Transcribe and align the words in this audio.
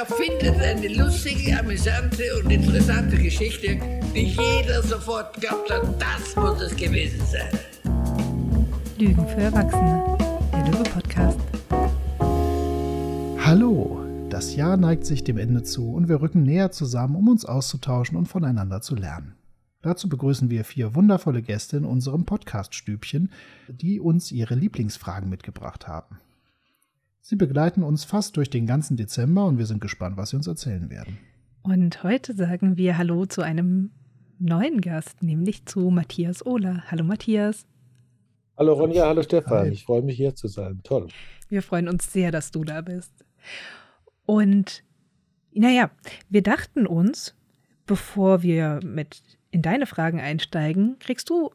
erfindet 0.00 0.58
eine 0.62 0.88
lustige, 0.94 1.58
amüsante 1.58 2.22
und 2.42 2.50
interessante 2.50 3.18
Geschichte, 3.18 3.78
die 4.14 4.28
jeder 4.28 4.82
sofort 4.82 5.38
glaubt 5.38 5.70
hat, 5.70 5.82
das 6.00 6.34
muss 6.36 6.58
es 6.62 6.74
gewesen 6.74 7.20
sein. 7.26 7.50
Lügen 8.96 9.28
für 9.28 9.42
Erwachsene, 9.42 10.16
der 10.52 10.64
Löwe-Podcast. 10.72 11.38
Hallo, 13.44 14.00
das 14.30 14.56
Jahr 14.56 14.78
neigt 14.78 15.04
sich 15.04 15.22
dem 15.22 15.36
Ende 15.36 15.64
zu 15.64 15.92
und 15.92 16.08
wir 16.08 16.22
rücken 16.22 16.44
näher 16.44 16.70
zusammen, 16.70 17.16
um 17.16 17.28
uns 17.28 17.44
auszutauschen 17.44 18.16
und 18.16 18.26
voneinander 18.26 18.80
zu 18.80 18.94
lernen. 18.94 19.34
Dazu 19.82 20.08
begrüßen 20.08 20.48
wir 20.48 20.64
vier 20.64 20.94
wundervolle 20.94 21.42
Gäste 21.42 21.76
in 21.76 21.84
unserem 21.84 22.24
Podcast-Stübchen, 22.24 23.30
die 23.68 24.00
uns 24.00 24.32
ihre 24.32 24.54
Lieblingsfragen 24.54 25.28
mitgebracht 25.28 25.88
haben. 25.88 26.20
Sie 27.30 27.36
begleiten 27.36 27.84
uns 27.84 28.02
fast 28.02 28.36
durch 28.36 28.50
den 28.50 28.66
ganzen 28.66 28.96
Dezember 28.96 29.46
und 29.46 29.56
wir 29.56 29.64
sind 29.64 29.80
gespannt, 29.80 30.16
was 30.16 30.30
Sie 30.30 30.36
uns 30.36 30.48
erzählen 30.48 30.90
werden. 30.90 31.16
Und 31.62 32.02
heute 32.02 32.34
sagen 32.34 32.76
wir 32.76 32.98
Hallo 32.98 33.24
zu 33.24 33.42
einem 33.42 33.92
neuen 34.40 34.80
Gast, 34.80 35.22
nämlich 35.22 35.64
zu 35.64 35.90
Matthias 35.90 36.44
Ohler. 36.44 36.82
Hallo 36.90 37.04
Matthias. 37.04 37.66
Hallo 38.58 38.72
Ronja, 38.72 39.06
hallo 39.06 39.22
Stefan. 39.22 39.66
Hi. 39.66 39.68
Ich 39.68 39.84
freue 39.84 40.02
mich 40.02 40.16
hier 40.16 40.34
zu 40.34 40.48
sein. 40.48 40.80
Toll. 40.82 41.06
Wir 41.48 41.62
freuen 41.62 41.88
uns 41.88 42.12
sehr, 42.12 42.32
dass 42.32 42.50
du 42.50 42.64
da 42.64 42.80
bist. 42.80 43.12
Und 44.26 44.82
naja, 45.52 45.92
wir 46.30 46.42
dachten 46.42 46.84
uns, 46.84 47.36
bevor 47.86 48.42
wir 48.42 48.80
mit 48.82 49.22
in 49.52 49.62
deine 49.62 49.86
Fragen 49.86 50.18
einsteigen, 50.18 50.96
kriegst 50.98 51.30
du 51.30 51.52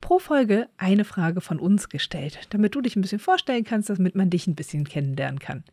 pro 0.00 0.18
Folge 0.18 0.68
eine 0.76 1.04
Frage 1.04 1.40
von 1.40 1.58
uns 1.58 1.88
gestellt, 1.88 2.40
damit 2.50 2.74
du 2.74 2.80
dich 2.80 2.96
ein 2.96 3.02
bisschen 3.02 3.18
vorstellen 3.18 3.64
kannst, 3.64 3.90
damit 3.90 4.14
man 4.14 4.30
dich 4.30 4.46
ein 4.46 4.54
bisschen 4.54 4.84
kennenlernen 4.84 5.38
kann. 5.38 5.64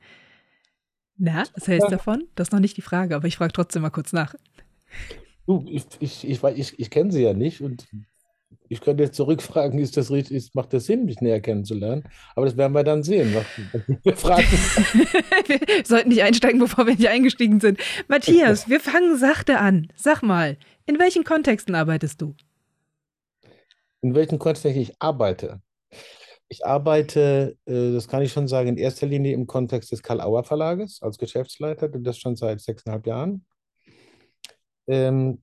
Na, 1.18 1.44
was 1.54 1.68
hältst 1.68 1.88
du 1.88 1.92
davon? 1.92 2.24
Das 2.36 2.48
ist 2.48 2.52
noch 2.52 2.60
nicht 2.60 2.78
die 2.78 2.82
Frage, 2.82 3.16
aber 3.16 3.28
ich 3.28 3.38
frage 3.38 3.54
trotzdem 3.54 3.82
mal 3.82 3.92
kurz 3.92 4.14
nach. 4.14 4.36
Du, 5.46 5.64
ich, 5.68 5.84
ich, 6.00 6.28
ich, 6.28 6.44
ich, 6.44 6.80
ich 6.80 6.90
kenne 6.90 7.12
sie 7.12 7.22
ja 7.22 7.34
nicht 7.34 7.62
und 7.62 7.88
ich 8.70 8.82
könnte 8.82 9.04
jetzt 9.04 9.16
zurückfragen, 9.16 9.78
ist 9.80 9.98
das 9.98 10.10
richtig, 10.10 10.38
ist, 10.38 10.56
macht 10.56 10.74
das 10.74 10.86
Sinn, 10.86 11.06
mich 11.06 11.22
näher 11.22 11.42
kennenzulernen? 11.42 12.04
Aber 12.36 12.46
das 12.46 12.58
werden 12.58 12.74
wir 12.74 12.84
dann 12.84 13.04
sehen. 13.04 13.36
Wir, 14.04 14.16
fragen. 14.16 14.48
wir 15.48 15.60
sollten 15.86 16.10
nicht 16.10 16.24
einsteigen, 16.24 16.60
bevor 16.60 16.88
wir 16.88 16.96
nicht 16.96 17.10
eingestiegen 17.10 17.60
sind. 17.60 17.80
Matthias, 18.08 18.70
wir 18.70 18.80
fangen 18.80 19.18
sachte 19.18 19.60
an. 19.60 19.90
Sag 19.96 20.24
mal, 20.24 20.58
in 20.86 20.98
welchen 20.98 21.24
Kontexten 21.24 21.76
arbeitest 21.76 22.22
du? 22.22 22.36
In 24.04 24.14
welchem 24.14 24.38
Kontext 24.38 24.66
ich 24.66 24.94
arbeite. 25.00 25.62
Ich 26.50 26.66
arbeite, 26.66 27.58
äh, 27.66 27.94
das 27.94 28.08
kann 28.08 28.22
ich 28.22 28.32
schon 28.32 28.48
sagen, 28.48 28.70
in 28.70 28.78
erster 28.78 29.08
Linie 29.08 29.34
im 29.34 29.48
Kontext 29.48 29.92
des 29.92 30.04
Karl-Auer 30.04 30.44
Verlages 30.44 31.02
als 31.02 31.18
Geschäftsleiter, 31.18 31.88
das 31.88 32.18
schon 32.18 32.36
seit 32.36 32.62
sechseinhalb 32.62 33.08
Jahren. 33.08 33.46
Ähm, 34.88 35.42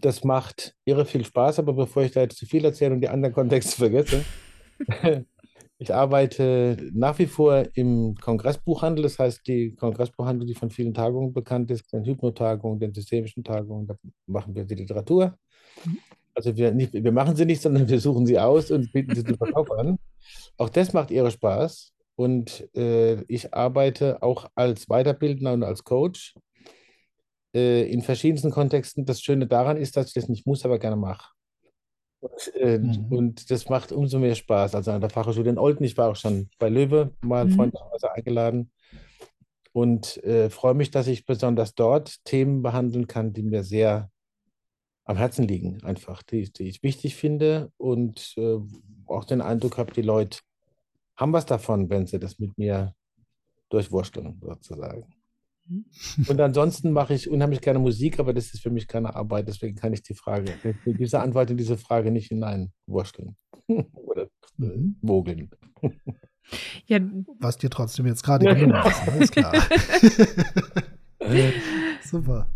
das 0.00 0.24
macht 0.24 0.74
irre 0.84 1.06
viel 1.06 1.24
Spaß, 1.24 1.60
aber 1.60 1.72
bevor 1.72 2.02
ich 2.02 2.12
da 2.12 2.20
jetzt 2.20 2.36
zu 2.36 2.44
viel 2.44 2.64
erzähle 2.64 2.94
und 2.94 3.00
die 3.00 3.08
anderen 3.08 3.34
Kontexte 3.34 3.76
vergesse, 3.76 4.24
ich 5.78 5.94
arbeite 5.94 6.76
nach 6.92 7.18
wie 7.20 7.26
vor 7.26 7.64
im 7.74 8.16
Kongressbuchhandel, 8.16 9.04
das 9.04 9.18
heißt 9.18 9.46
die 9.46 9.76
Kongressbuchhandel, 9.76 10.46
die 10.46 10.54
von 10.54 10.70
vielen 10.70 10.92
Tagungen 10.92 11.32
bekannt 11.32 11.70
ist, 11.70 11.92
den 11.92 12.04
Hypnotagungen, 12.04 12.80
den 12.80 12.92
systemischen 12.92 13.44
Tagungen, 13.44 13.86
da 13.86 13.94
machen 14.26 14.56
wir 14.56 14.64
die 14.64 14.74
Literatur. 14.74 15.38
Also 16.36 16.54
wir, 16.54 16.72
nicht, 16.72 16.92
wir 16.92 17.12
machen 17.12 17.34
sie 17.34 17.46
nicht, 17.46 17.62
sondern 17.62 17.88
wir 17.88 17.98
suchen 17.98 18.26
sie 18.26 18.38
aus 18.38 18.70
und 18.70 18.92
bieten 18.92 19.14
sie 19.14 19.24
zum 19.24 19.38
Verkauf 19.38 19.70
an. 19.72 19.98
Auch 20.58 20.68
das 20.68 20.92
macht 20.92 21.10
ihre 21.10 21.30
Spaß. 21.30 21.92
Und 22.14 22.68
äh, 22.76 23.22
ich 23.22 23.54
arbeite 23.54 24.22
auch 24.22 24.50
als 24.54 24.86
Weiterbildner 24.86 25.54
und 25.54 25.62
als 25.62 25.82
Coach 25.82 26.34
äh, 27.54 27.90
in 27.90 28.02
verschiedensten 28.02 28.50
Kontexten. 28.50 29.06
Das 29.06 29.22
Schöne 29.22 29.46
daran 29.46 29.78
ist, 29.78 29.96
dass 29.96 30.08
ich 30.08 30.12
das 30.12 30.28
nicht 30.28 30.46
muss, 30.46 30.64
aber 30.66 30.78
gerne 30.78 30.96
mache. 30.96 31.32
Und, 32.20 32.54
äh, 32.54 32.78
mhm. 32.78 33.06
und, 33.10 33.50
das 33.50 33.70
macht 33.70 33.92
umso 33.92 34.18
mehr 34.18 34.34
Spaß. 34.34 34.74
Also 34.74 34.90
an 34.90 35.00
der 35.00 35.10
Fachhochschule 35.10 35.48
in 35.48 35.58
Olten, 35.58 35.84
ich 35.84 35.96
war 35.96 36.10
auch 36.10 36.16
schon 36.16 36.50
bei 36.58 36.68
Löwe 36.68 37.12
mal 37.22 37.46
mhm. 37.46 37.52
freundlicherweise 37.52 38.12
eingeladen 38.12 38.70
und 39.72 40.22
äh, 40.22 40.50
freue 40.50 40.74
mich, 40.74 40.90
dass 40.90 41.06
ich 41.06 41.24
besonders 41.24 41.74
dort 41.74 42.24
Themen 42.24 42.62
behandeln 42.62 43.06
kann, 43.06 43.32
die 43.32 43.42
mir 43.42 43.64
sehr 43.64 44.10
am 45.06 45.16
Herzen 45.16 45.46
liegen, 45.46 45.82
einfach, 45.84 46.22
die, 46.22 46.52
die 46.52 46.64
ich 46.64 46.82
wichtig 46.82 47.16
finde 47.16 47.72
und 47.78 48.34
äh, 48.36 48.58
auch 49.06 49.24
den 49.24 49.40
Eindruck 49.40 49.78
habe, 49.78 49.92
die 49.94 50.02
Leute 50.02 50.40
haben 51.16 51.32
was 51.32 51.46
davon, 51.46 51.88
wenn 51.88 52.06
sie 52.06 52.18
das 52.18 52.38
mit 52.38 52.58
mir 52.58 52.92
durchwursteln, 53.70 54.40
sozusagen. 54.42 55.06
Mhm. 55.68 55.84
Und 56.28 56.40
ansonsten 56.40 56.90
mache 56.90 57.14
ich 57.14 57.30
unheimlich 57.30 57.60
gerne 57.60 57.78
Musik, 57.78 58.18
aber 58.18 58.34
das 58.34 58.52
ist 58.52 58.60
für 58.60 58.70
mich 58.70 58.88
keine 58.88 59.14
Arbeit, 59.14 59.46
deswegen 59.48 59.76
kann 59.76 59.92
ich 59.92 60.02
die 60.02 60.14
Frage, 60.14 60.52
diese 60.84 61.20
Antwort 61.20 61.50
in 61.50 61.56
diese 61.56 61.78
Frage 61.78 62.10
nicht 62.10 62.28
hineinwursteln 62.28 63.36
oder 63.68 64.22
äh, 64.22 64.26
mhm. 64.56 64.96
mogeln. 65.00 65.50
Ja. 66.86 67.00
Was 67.38 67.58
dir 67.58 67.70
trotzdem 67.70 68.06
jetzt 68.06 68.24
gerade 68.24 68.44
gelungen 68.54 68.84
ist, 68.84 69.08
alles 69.08 69.30
klar. 69.30 69.52
Super. 72.04 72.48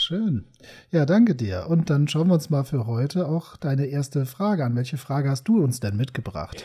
Schön. 0.00 0.46
Ja, 0.92 1.04
danke 1.06 1.34
dir. 1.34 1.66
Und 1.68 1.90
dann 1.90 2.06
schauen 2.06 2.28
wir 2.28 2.34
uns 2.34 2.50
mal 2.50 2.62
für 2.62 2.86
heute 2.86 3.26
auch 3.26 3.56
deine 3.56 3.86
erste 3.86 4.26
Frage 4.26 4.64
an. 4.64 4.76
Welche 4.76 4.96
Frage 4.96 5.28
hast 5.28 5.48
du 5.48 5.60
uns 5.60 5.80
denn 5.80 5.96
mitgebracht? 5.96 6.64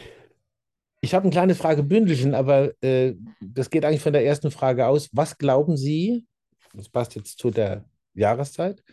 Ich 1.02 1.16
habe 1.16 1.28
ein 1.28 1.32
kleines 1.32 1.58
Fragebündelchen, 1.58 2.36
aber 2.36 2.72
äh, 2.84 3.16
das 3.42 3.72
geht 3.72 3.86
eigentlich 3.86 4.04
von 4.04 4.14
der 4.14 4.24
ersten 4.24 4.52
Frage 4.52 4.86
aus. 4.86 5.10
Was 5.14 5.40
glauben 5.40 5.78
Sie, 5.78 6.28
das 6.76 6.90
passt 6.90 7.16
jetzt 7.16 7.40
zu 7.40 7.50
der 7.50 7.86
Jahreszeit, 8.14 8.84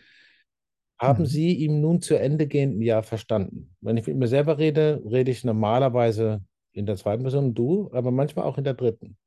haben 0.99 1.23
mhm. 1.23 1.27
Sie 1.27 1.63
im 1.63 1.79
nun 1.79 2.01
zu 2.01 2.15
Ende 2.15 2.47
gehenden 2.47 2.81
Jahr 2.81 3.03
verstanden? 3.03 3.75
Wenn 3.79 3.97
ich 3.97 4.07
mit 4.07 4.17
mir 4.17 4.27
selber 4.27 4.57
rede, 4.57 5.03
rede 5.05 5.29
ich 5.29 5.43
normalerweise 5.43 6.43
in 6.71 6.87
der 6.87 6.95
zweiten 6.95 7.21
Person, 7.21 7.53
du, 7.53 7.91
aber 7.93 8.09
manchmal 8.09 8.45
auch 8.45 8.57
in 8.57 8.63
der 8.63 8.73
dritten. 8.73 9.17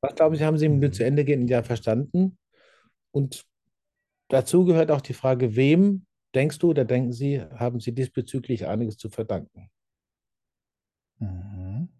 Was 0.00 0.16
glauben 0.16 0.34
Sie, 0.34 0.44
haben 0.44 0.58
Sie 0.58 0.66
im 0.66 0.80
nun 0.80 0.92
zu 0.92 1.04
Ende 1.04 1.24
gehenden 1.24 1.46
Jahr 1.46 1.62
verstanden? 1.62 2.38
Und 3.12 3.46
Dazu 4.32 4.64
gehört 4.64 4.90
auch 4.90 5.02
die 5.02 5.12
Frage, 5.12 5.56
wem 5.56 6.06
denkst 6.34 6.58
du 6.58 6.70
oder 6.70 6.86
denken 6.86 7.12
Sie, 7.12 7.42
haben 7.54 7.80
Sie 7.80 7.94
diesbezüglich 7.94 8.66
einiges 8.66 8.96
zu 8.96 9.10
verdanken? 9.10 9.68
Mhm. 11.18 11.90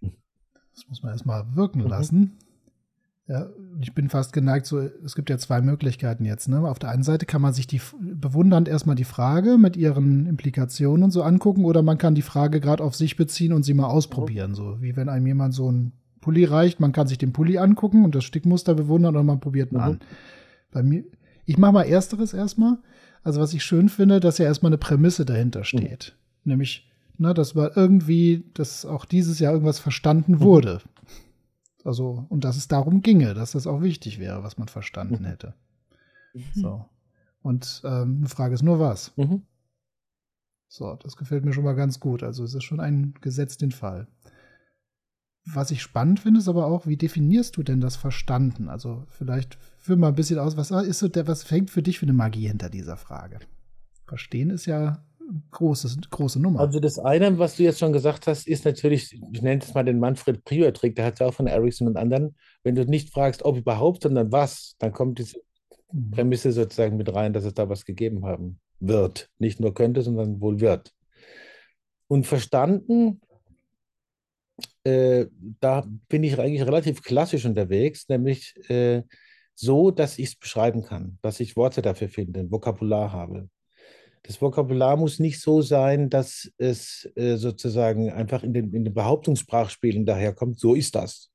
Das 0.00 0.88
muss 0.88 1.02
man 1.02 1.12
erstmal 1.12 1.54
wirken 1.54 1.82
mhm. 1.82 1.88
lassen. 1.88 2.38
Ja, 3.26 3.50
ich 3.78 3.92
bin 3.92 4.08
fast 4.08 4.32
geneigt, 4.32 4.64
so, 4.64 4.78
es 4.78 5.14
gibt 5.14 5.28
ja 5.28 5.36
zwei 5.36 5.60
Möglichkeiten 5.60 6.24
jetzt. 6.24 6.48
Ne? 6.48 6.66
Auf 6.66 6.78
der 6.78 6.88
einen 6.88 7.02
Seite 7.02 7.26
kann 7.26 7.42
man 7.42 7.52
sich 7.52 7.66
die 7.66 7.82
bewundernd 8.00 8.68
erstmal 8.68 8.96
die 8.96 9.04
Frage 9.04 9.58
mit 9.58 9.76
ihren 9.76 10.24
Implikationen 10.24 11.04
und 11.04 11.10
so 11.10 11.22
angucken, 11.22 11.66
oder 11.66 11.82
man 11.82 11.98
kann 11.98 12.14
die 12.14 12.22
Frage 12.22 12.60
gerade 12.60 12.82
auf 12.82 12.94
sich 12.94 13.16
beziehen 13.16 13.52
und 13.52 13.62
sie 13.62 13.74
mal 13.74 13.88
ausprobieren. 13.88 14.54
So 14.54 14.80
wie 14.80 14.96
wenn 14.96 15.10
einem 15.10 15.26
jemand 15.26 15.52
so 15.52 15.70
ein 15.70 15.92
Pulli 16.26 16.44
reicht. 16.44 16.80
Man 16.80 16.90
kann 16.90 17.06
sich 17.06 17.18
den 17.18 17.32
Pulli 17.32 17.56
angucken 17.56 18.04
und 18.04 18.16
das 18.16 18.24
Stickmuster 18.24 18.74
bewundern 18.74 19.14
oder 19.14 19.22
man 19.22 19.38
probiert 19.38 19.70
mhm. 19.70 19.78
an. 19.78 20.00
Bei 20.72 20.82
mir, 20.82 21.04
ich 21.44 21.56
mache 21.56 21.70
mal 21.70 21.84
ersteres 21.84 22.34
erstmal. 22.34 22.78
Also 23.22 23.40
was 23.40 23.54
ich 23.54 23.64
schön 23.64 23.88
finde, 23.88 24.18
dass 24.18 24.38
ja 24.38 24.46
erstmal 24.46 24.70
eine 24.70 24.78
Prämisse 24.78 25.24
dahinter 25.24 25.62
steht. 25.62 26.16
Mhm. 26.42 26.50
Nämlich, 26.50 26.90
ne, 27.16 27.32
dass 27.32 27.54
man 27.54 27.70
irgendwie, 27.76 28.42
dass 28.54 28.84
auch 28.84 29.04
dieses 29.04 29.38
Jahr 29.38 29.52
irgendwas 29.52 29.78
verstanden 29.78 30.32
mhm. 30.32 30.40
wurde. 30.40 30.80
Also, 31.84 32.26
und 32.28 32.42
dass 32.42 32.56
es 32.56 32.66
darum 32.66 33.02
ginge, 33.02 33.32
dass 33.34 33.52
das 33.52 33.68
auch 33.68 33.80
wichtig 33.80 34.18
wäre, 34.18 34.42
was 34.42 34.58
man 34.58 34.66
verstanden 34.66 35.22
mhm. 35.22 35.26
hätte. 35.26 35.54
Mhm. 36.34 36.42
So. 36.54 36.84
Und 37.40 37.82
ähm, 37.84 38.16
eine 38.18 38.28
Frage 38.28 38.54
ist 38.54 38.64
nur 38.64 38.80
was. 38.80 39.12
Mhm. 39.16 39.42
So, 40.66 40.98
das 41.00 41.16
gefällt 41.16 41.44
mir 41.44 41.52
schon 41.52 41.62
mal 41.62 41.76
ganz 41.76 42.00
gut. 42.00 42.24
Also 42.24 42.42
es 42.42 42.52
ist 42.52 42.64
schon 42.64 42.80
ein 42.80 43.14
Gesetz 43.20 43.58
den 43.58 43.70
Fall 43.70 44.08
was 45.46 45.70
ich 45.70 45.80
spannend 45.80 46.20
finde, 46.20 46.40
ist 46.40 46.48
aber 46.48 46.66
auch, 46.66 46.86
wie 46.86 46.96
definierst 46.96 47.56
du 47.56 47.62
denn 47.62 47.80
das 47.80 47.96
Verstanden? 47.96 48.68
Also 48.68 49.04
vielleicht 49.08 49.58
führ 49.78 49.96
mal 49.96 50.08
ein 50.08 50.14
bisschen 50.16 50.40
aus, 50.40 50.56
was 50.56 50.70
ist 50.70 50.98
so 50.98 51.08
der, 51.08 51.28
was 51.28 51.44
fängt 51.44 51.70
für 51.70 51.82
dich 51.82 52.00
für 52.00 52.06
eine 52.06 52.12
Magie 52.12 52.48
hinter 52.48 52.68
dieser 52.68 52.96
Frage? 52.96 53.38
Verstehen 54.06 54.50
ist 54.50 54.66
ja 54.66 55.04
eine 55.20 55.42
große, 55.52 55.96
große 56.10 56.40
Nummer. 56.40 56.60
Also 56.60 56.80
das 56.80 56.98
eine, 56.98 57.38
was 57.38 57.56
du 57.56 57.62
jetzt 57.62 57.78
schon 57.78 57.92
gesagt 57.92 58.26
hast, 58.26 58.48
ist 58.48 58.64
natürlich, 58.64 59.12
ich 59.32 59.42
nenne 59.42 59.62
es 59.62 59.72
mal 59.72 59.84
den 59.84 60.00
Manfred 60.00 60.44
Prior-Trick, 60.44 60.96
der 60.96 61.06
hat 61.06 61.14
es 61.14 61.20
ja 61.20 61.26
auch 61.26 61.34
von 61.34 61.46
Ericsson 61.46 61.86
und 61.86 61.96
anderen. 61.96 62.34
Wenn 62.64 62.74
du 62.74 62.84
nicht 62.84 63.12
fragst, 63.12 63.44
ob 63.44 63.56
überhaupt, 63.56 64.02
sondern 64.02 64.32
was, 64.32 64.74
dann 64.80 64.92
kommt 64.92 65.20
diese 65.20 65.38
mhm. 65.92 66.10
Prämisse 66.10 66.50
sozusagen 66.50 66.96
mit 66.96 67.12
rein, 67.14 67.32
dass 67.32 67.44
es 67.44 67.54
da 67.54 67.68
was 67.68 67.84
gegeben 67.84 68.24
haben 68.24 68.58
wird. 68.80 69.30
Nicht 69.38 69.60
nur 69.60 69.74
könnte, 69.74 70.02
sondern 70.02 70.40
wohl 70.40 70.60
wird. 70.60 70.92
Und 72.08 72.26
verstanden 72.26 73.20
äh, 74.86 75.26
da 75.60 75.84
bin 76.08 76.22
ich 76.22 76.38
eigentlich 76.38 76.64
relativ 76.64 77.02
klassisch 77.02 77.44
unterwegs, 77.44 78.08
nämlich 78.08 78.54
äh, 78.70 79.02
so, 79.54 79.90
dass 79.90 80.18
ich 80.18 80.28
es 80.28 80.36
beschreiben 80.36 80.84
kann, 80.84 81.18
dass 81.22 81.40
ich 81.40 81.56
Worte 81.56 81.82
dafür 81.82 82.08
finde, 82.08 82.40
ein 82.40 82.50
Vokabular 82.52 83.12
habe. 83.12 83.48
Das 84.22 84.40
Vokabular 84.40 84.96
muss 84.96 85.18
nicht 85.18 85.40
so 85.40 85.60
sein, 85.60 86.08
dass 86.08 86.50
es 86.58 87.10
äh, 87.16 87.36
sozusagen 87.36 88.10
einfach 88.10 88.44
in 88.44 88.52
den, 88.52 88.72
in 88.72 88.84
den 88.84 88.94
Behauptungssprachspielen 88.94 90.06
daherkommt, 90.06 90.60
so 90.60 90.74
ist 90.74 90.94
das. 90.94 91.32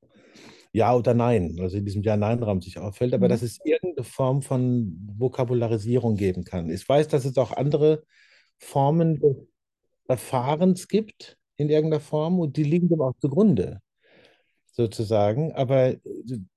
Ja 0.72 0.94
oder 0.94 1.12
Nein, 1.12 1.58
also 1.60 1.76
in 1.76 1.84
diesem 1.84 2.02
Ja-Nein-Raum 2.02 2.62
sich 2.62 2.78
auffällt, 2.78 3.12
aber 3.12 3.26
Mhm. 3.26 3.30
dass 3.30 3.42
es 3.42 3.58
irgendeine 3.64 4.04
Form 4.04 4.40
von 4.40 4.96
Vokabularisierung 5.18 6.16
geben 6.16 6.44
kann. 6.44 6.70
Ich 6.70 6.88
weiß, 6.88 7.08
dass 7.08 7.26
es 7.26 7.36
auch 7.36 7.52
andere 7.52 8.04
Formen 8.58 9.20
des 9.20 9.36
Erfahrens 10.08 10.88
gibt 10.88 11.38
in 11.56 11.68
irgendeiner 11.70 12.00
Form 12.00 12.40
und 12.40 12.56
die 12.56 12.64
liegen 12.64 12.88
dem 12.88 13.00
auch 13.00 13.14
zugrunde, 13.20 13.80
sozusagen. 14.72 15.52
Aber 15.54 15.94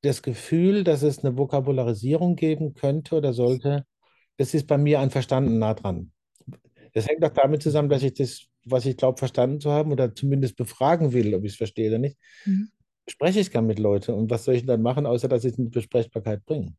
das 0.01 0.21
Gefühl, 0.23 0.83
dass 0.83 1.03
es 1.03 1.23
eine 1.25 1.37
Vokabularisierung 1.37 2.35
geben 2.35 2.73
könnte 2.73 3.15
oder 3.15 3.33
sollte, 3.33 3.85
das 4.37 4.53
ist 4.53 4.67
bei 4.67 4.77
mir 4.77 4.99
an 5.01 5.11
Verstanden 5.11 5.59
nah 5.59 5.73
dran. 5.73 6.11
Das 6.93 7.07
hängt 7.07 7.23
auch 7.25 7.33
damit 7.33 7.63
zusammen, 7.63 7.89
dass 7.89 8.03
ich 8.03 8.13
das, 8.15 8.47
was 8.65 8.85
ich 8.85 8.97
glaube, 8.97 9.17
verstanden 9.19 9.61
zu 9.61 9.71
haben 9.71 9.91
oder 9.91 10.15
zumindest 10.15 10.57
befragen 10.57 11.13
will, 11.13 11.35
ob 11.35 11.43
ich 11.45 11.53
es 11.53 11.57
verstehe 11.57 11.89
oder 11.89 11.99
nicht, 11.99 12.17
Mhm. 12.45 12.65
spreche 13.09 13.39
ich 13.41 13.51
gern 13.51 13.67
mit 13.67 13.79
Leuten. 13.79 14.13
Und 14.13 14.29
was 14.31 14.45
soll 14.45 14.55
ich 14.55 14.65
dann 14.65 14.81
machen, 14.81 15.05
außer 15.05 15.27
dass 15.27 15.45
ich 15.45 15.53
es 15.53 15.57
in 15.59 15.65
die 15.65 15.71
Besprechbarkeit 15.71 16.45
bringe? 16.45 16.75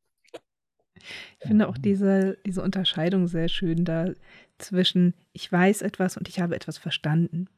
Ich 1.40 1.46
finde 1.46 1.68
auch 1.68 1.78
diese, 1.78 2.38
diese 2.46 2.62
Unterscheidung 2.62 3.28
sehr 3.28 3.48
schön 3.48 3.84
da 3.84 4.10
zwischen 4.58 5.14
ich 5.32 5.50
weiß 5.50 5.82
etwas 5.82 6.16
und 6.16 6.28
ich 6.28 6.40
habe 6.40 6.54
etwas 6.56 6.78
verstanden. 6.78 7.48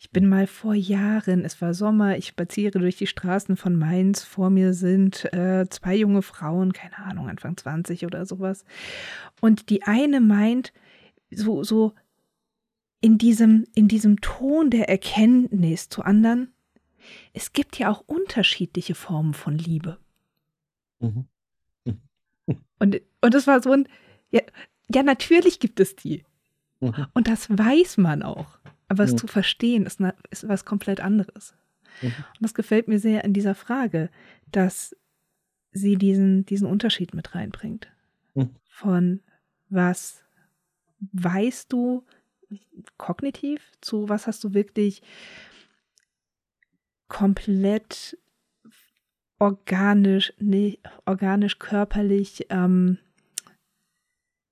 Ich 0.00 0.10
bin 0.10 0.28
mal 0.28 0.46
vor 0.46 0.74
Jahren, 0.74 1.44
es 1.44 1.60
war 1.60 1.74
Sommer, 1.74 2.16
ich 2.16 2.26
spaziere 2.28 2.78
durch 2.78 2.96
die 2.96 3.06
Straßen 3.06 3.56
von 3.56 3.76
Mainz, 3.76 4.24
vor 4.24 4.50
mir 4.50 4.72
sind 4.74 5.32
äh, 5.32 5.66
zwei 5.68 5.94
junge 5.96 6.22
Frauen, 6.22 6.72
keine 6.72 6.98
Ahnung, 6.98 7.28
Anfang 7.28 7.56
20 7.56 8.06
oder 8.06 8.26
sowas. 8.26 8.64
Und 9.40 9.70
die 9.70 9.82
eine 9.84 10.20
meint, 10.20 10.72
so, 11.30 11.62
so 11.64 11.94
in 13.00 13.18
diesem, 13.18 13.66
in 13.74 13.88
diesem 13.88 14.20
Ton 14.20 14.70
der 14.70 14.88
Erkenntnis 14.88 15.88
zu 15.88 16.02
anderen, 16.02 16.52
es 17.32 17.52
gibt 17.52 17.78
ja 17.78 17.90
auch 17.90 18.02
unterschiedliche 18.06 18.94
Formen 18.94 19.34
von 19.34 19.56
Liebe. 19.56 19.98
Mhm. 21.00 21.26
Und, 22.78 23.00
und 23.20 23.34
das 23.34 23.46
war 23.46 23.62
so 23.62 23.72
ein, 23.72 23.88
ja, 24.30 24.40
ja, 24.88 25.02
natürlich 25.02 25.60
gibt 25.60 25.80
es 25.80 25.96
die. 25.96 26.24
Mhm. 26.80 27.06
Und 27.12 27.28
das 27.28 27.50
weiß 27.50 27.98
man 27.98 28.22
auch. 28.22 28.58
Aber 28.88 29.04
es 29.04 29.12
Mhm. 29.12 29.18
zu 29.18 29.26
verstehen 29.26 29.86
ist, 29.86 30.00
na, 30.00 30.14
ist 30.30 30.48
was 30.48 30.64
komplett 30.64 31.00
anderes. 31.00 31.54
Mhm. 32.02 32.08
Und 32.08 32.40
das 32.40 32.54
gefällt 32.54 32.88
mir 32.88 32.98
sehr 32.98 33.24
in 33.24 33.32
dieser 33.32 33.54
Frage, 33.54 34.10
dass 34.50 34.96
sie 35.72 35.96
diesen, 35.96 36.46
diesen 36.46 36.66
Unterschied 36.66 37.14
mit 37.14 37.34
reinbringt. 37.34 37.88
Mhm. 38.34 38.54
Von 38.68 39.20
was 39.68 40.24
weißt 41.12 41.72
du 41.72 42.04
kognitiv 42.96 43.70
zu 43.80 44.08
was 44.08 44.26
hast 44.26 44.42
du 44.42 44.54
wirklich 44.54 45.02
komplett 47.08 48.18
organisch, 49.38 50.32
nee, 50.38 50.78
organisch, 51.06 51.58
körperlich, 51.58 52.46
ähm, 52.50 52.98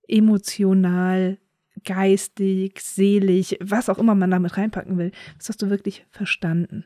emotional, 0.07 1.39
geistig, 1.87 2.81
seelisch, 2.81 3.57
was 3.61 3.89
auch 3.89 3.99
immer 3.99 4.15
man 4.15 4.31
damit 4.31 4.59
reinpacken 4.59 4.99
will. 4.99 5.13
Das 5.39 5.49
hast 5.49 5.63
du 5.63 5.71
wirklich 5.71 6.05
verstanden. 6.11 6.85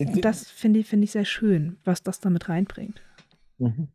Und 0.00 0.24
das 0.24 0.48
finde 0.48 0.80
ich, 0.80 0.86
finde 0.86 1.04
ich 1.04 1.10
sehr 1.12 1.24
schön, 1.24 1.76
was 1.84 2.02
das 2.02 2.20
damit 2.20 2.48
reinbringt. 2.48 3.00
Mhm. 3.58 3.88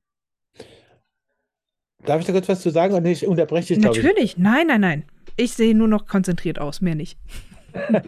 Darf 2.06 2.20
ich 2.20 2.28
da 2.28 2.34
kurz 2.34 2.50
was 2.50 2.62
zu 2.62 2.70
sagen? 2.70 2.94
Und 2.94 3.06
ich 3.06 3.26
unterbreche 3.26 3.74
dich, 3.74 3.82
glaube 3.82 3.98
ich. 3.98 4.04
Natürlich, 4.04 4.38
nein, 4.38 4.68
nein, 4.68 4.82
nein. 4.82 5.04
Ich 5.38 5.54
sehe 5.54 5.74
nur 5.74 5.88
noch 5.88 6.06
konzentriert 6.06 6.60
aus, 6.60 6.82
mehr 6.82 6.96
nicht. 6.96 7.18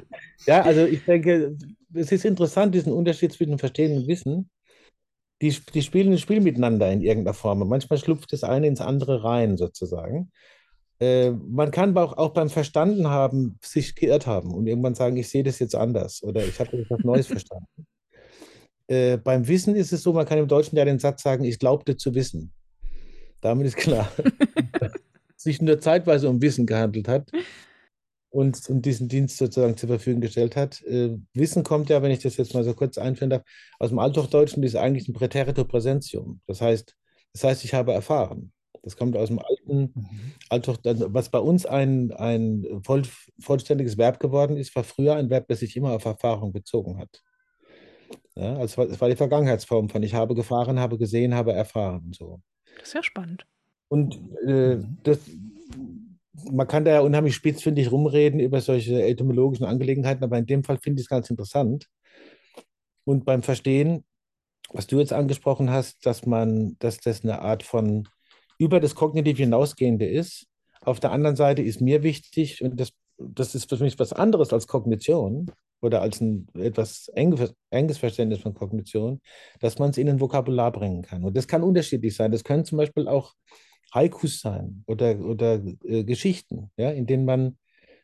Ja, 0.46 0.62
also 0.62 0.86
ich 0.86 1.04
denke, 1.06 1.58
es 1.94 2.12
ist 2.12 2.24
interessant, 2.24 2.76
diesen 2.76 2.94
Unterschied 2.94 3.32
zwischen 3.32 3.58
Verstehen 3.58 3.98
und 3.98 4.08
Wissen. 4.08 4.50
Die, 5.42 5.56
die 5.74 5.82
spielen 5.82 6.14
ein 6.14 6.18
Spiel 6.18 6.40
miteinander 6.40 6.92
in 6.92 7.02
irgendeiner 7.02 7.34
Form. 7.34 7.62
Und 7.62 7.70
manchmal 7.70 8.00
schlüpft 8.00 8.32
das 8.32 8.44
eine 8.44 8.68
ins 8.68 8.82
andere 8.82 9.24
rein, 9.24 9.58
sozusagen. 9.58 10.32
Äh, 11.00 11.32
man 11.32 11.72
kann 11.72 11.90
aber 11.90 12.04
auch, 12.04 12.18
auch 12.18 12.34
beim 12.34 12.50
Verstanden 12.50 13.10
haben 13.10 13.60
sich 13.62 13.96
geirrt 13.96 14.28
haben 14.28 14.54
und 14.54 14.66
irgendwann 14.66 14.96
sagen, 14.96 15.18
ich 15.18 15.28
sehe 15.28 15.44
das 15.44 15.60
jetzt 15.60 15.76
anders 15.76 16.24
oder 16.24 16.46
ich 16.46 16.58
habe 16.60 16.78
etwas 16.78 17.00
Neues 17.04 17.28
verstanden. 17.28 17.68
Äh, 18.88 19.18
beim 19.18 19.48
Wissen 19.48 19.76
ist 19.76 19.92
es 19.94 20.04
so, 20.04 20.14
man 20.14 20.28
kann 20.28 20.38
im 20.38 20.48
Deutschen 20.48 20.78
ja 20.78 20.86
den 20.86 21.00
Satz 21.00 21.24
sagen, 21.24 21.44
ich 21.44 21.58
glaubte 21.58 21.98
zu 21.98 22.14
wissen. 22.14 22.54
Damit 23.42 23.66
ist 23.66 23.78
klar, 23.78 24.12
dass 24.80 24.92
es 24.94 25.44
sich 25.44 25.60
nur 25.60 25.80
zeitweise 25.80 26.30
um 26.30 26.40
Wissen 26.40 26.68
gehandelt 26.68 27.08
hat 27.08 27.32
und, 28.36 28.70
und 28.70 28.86
diesen 28.86 29.08
Dienst 29.08 29.38
sozusagen 29.38 29.78
zur 29.78 29.88
Verfügung 29.88 30.20
gestellt 30.20 30.58
hat. 30.58 30.82
Äh, 30.84 31.18
Wissen 31.34 31.64
kommt 31.64 31.90
ja, 31.90 32.02
wenn 32.02 32.12
ich 32.12 32.20
das 32.20 32.36
jetzt 32.36 32.54
mal 32.54 32.66
so 32.66 32.74
kurz 32.74 32.98
einführen 32.98 33.30
darf, 33.30 33.44
aus 33.80 33.90
dem 33.90 34.00
Althochdeutschen, 34.00 34.62
das 34.62 34.72
ist 34.74 34.76
eigentlich 34.78 35.08
ein 35.08 35.14
Präterito 35.14 35.64
Präsentium. 35.64 36.42
Das 36.46 36.60
heißt, 36.60 36.96
das 37.32 37.44
heißt, 37.46 37.64
ich 37.64 37.74
habe 37.74 37.94
erfahren. 37.94 38.52
Das 38.84 38.98
kommt 38.98 39.16
aus 39.16 39.30
dem 39.30 39.40
alten 39.40 39.94
Mhm. 39.96 40.34
Althoch, 40.50 40.78
was 40.84 41.30
bei 41.30 41.40
uns 41.40 41.66
ein, 41.66 42.12
ein 42.12 42.66
voll, 42.84 43.04
vollständiges 43.40 43.98
Verb 43.98 44.20
geworden 44.20 44.58
ist, 44.58 44.76
war 44.76 44.84
früher 44.84 45.16
ein 45.16 45.30
Verb, 45.30 45.48
das 45.48 45.60
sich 45.60 45.76
immer 45.78 45.94
auf 45.94 46.04
Erfahrung 46.06 46.52
bezogen 46.52 46.98
hat. 47.00 47.22
Ja, 48.36 48.58
also 48.58 48.84
es 48.84 49.00
war, 49.00 49.10
die 49.10 49.16
Vergangenheitsform 49.16 49.90
von 49.90 50.04
ich 50.04 50.14
habe 50.14 50.36
gefahren, 50.36 50.80
habe 50.80 50.98
gesehen, 50.98 51.34
habe 51.34 51.54
erfahren. 51.54 52.12
So. 52.14 52.42
Das 52.78 52.90
ist 52.90 52.94
ja 52.94 53.02
spannend. 53.04 53.46
Und 53.88 54.16
äh, 54.46 54.76
Mhm. 54.76 54.98
das, 55.04 55.20
man 56.52 56.68
kann 56.68 56.86
da 56.86 56.92
ja 56.92 57.00
unheimlich 57.02 57.36
spitzfindig 57.36 57.92
rumreden 57.92 58.40
über 58.40 58.62
solche 58.62 59.04
etymologischen 59.04 59.66
Angelegenheiten, 59.66 60.24
aber 60.24 60.38
in 60.38 60.46
dem 60.46 60.64
Fall 60.64 60.78
finde 60.78 61.00
ich 61.00 61.06
es 61.06 61.10
ganz 61.10 61.30
interessant. 61.30 61.88
Und 63.06 63.26
beim 63.26 63.44
Verstehen, 63.44 64.04
was 64.70 64.88
du 64.88 65.00
jetzt 65.00 65.14
angesprochen 65.14 65.70
hast, 65.70 66.06
dass 66.06 66.26
man, 66.26 66.76
dass 66.80 66.98
das 67.00 67.24
eine 67.24 67.42
Art 67.42 67.64
von 67.64 68.08
über 68.58 68.80
das 68.80 68.96
Kognitiv 68.96 69.38
hinausgehende 69.38 70.08
ist. 70.08 70.48
Auf 70.82 71.00
der 71.00 71.12
anderen 71.12 71.36
Seite 71.36 71.62
ist 71.62 71.82
mir 71.82 72.04
wichtig, 72.04 72.62
und 72.62 72.80
das, 72.80 72.92
das 73.18 73.56
ist 73.56 73.70
für 73.70 73.78
mich 73.78 74.00
was 74.00 74.14
anderes 74.14 74.54
als 74.54 74.68
Kognition 74.68 75.52
oder 75.82 76.02
als 76.02 76.22
ein 76.22 76.48
etwas 76.56 77.10
enges, 77.10 77.54
enges 77.70 77.98
Verständnis 77.98 78.40
von 78.40 78.54
Kognition, 78.54 79.22
dass 79.60 79.78
man 79.78 79.90
es 79.92 79.98
in 79.98 80.10
ein 80.10 80.22
Vokabular 80.22 80.72
bringen 80.72 81.02
kann. 81.02 81.24
Und 81.24 81.36
das 81.36 81.48
kann 81.48 81.64
unterschiedlich 81.64 82.16
sein. 82.16 82.32
Das 82.32 82.44
können 82.44 82.66
zum 82.66 82.78
Beispiel 82.78 83.08
auch 83.08 83.34
Haikus 83.96 84.42
sein 84.42 84.84
oder, 84.88 85.18
oder 85.20 85.62
äh, 85.86 86.04
Geschichten, 86.04 86.70
ja, 86.78 86.92
in 86.92 87.06
denen 87.08 87.26
man 87.26 87.58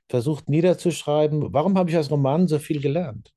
versucht 0.09 0.49
niederzuschreiben, 0.49 1.53
warum 1.53 1.77
habe 1.77 1.89
ich 1.89 1.97
aus 1.97 2.09
Romanen 2.09 2.47
so 2.47 2.59
viel 2.59 2.81
gelernt? 2.81 3.33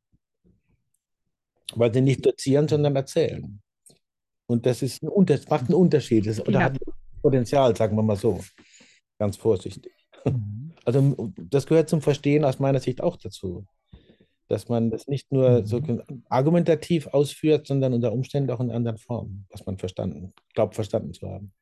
Weil 1.75 1.93
sie 1.93 2.01
nicht 2.01 2.25
dozieren, 2.25 2.69
sondern 2.69 2.97
erzählen. 2.97 3.61
Und 4.47 4.67
das 4.67 4.83
ist 4.83 5.03
ein 5.03 5.09
Unter 5.09 5.39
macht 5.49 5.67
einen 5.67 5.75
Unterschied. 5.75 6.27
Das, 6.27 6.41
oder 6.41 6.61
Ja. 6.61 6.65
hat 6.67 6.79
Potenzial, 7.23 7.75
sagen 7.77 7.97
wir 7.97 8.03
mal 8.03 8.17
so. 8.17 8.41
Ganz 9.19 9.37
vorsichtig. 9.37 9.93
Mhm. 10.25 10.73
Also 10.85 11.33
das 11.37 11.67
gehört 11.67 11.89
zum 11.89 12.01
Verstehen 12.03 12.45
aus 12.45 12.59
meiner 12.59 12.81
Sicht 12.81 13.01
auch 13.01 13.17
dazu. 13.17 13.67
Dass 14.49 14.69
man 14.69 14.91
das 14.91 15.07
nicht 15.07 15.33
nur 15.33 15.63
Mhm. 15.63 15.67
so 15.67 15.81
argumentativ 16.29 17.07
ausführt, 17.09 17.67
sondern 17.67 17.95
unter 17.95 18.13
Umständen 18.13 18.51
auch 18.51 18.61
in 18.61 18.71
anderen 18.71 18.99
Formen, 18.99 19.47
was 19.51 19.65
man 19.65 19.79
verstanden, 19.79 20.35
glaubt 20.53 20.75
verstanden 20.75 21.15
zu 21.15 21.29
haben. 21.29 21.53